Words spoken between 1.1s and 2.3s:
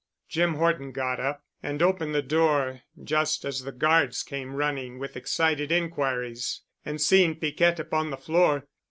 up and opened the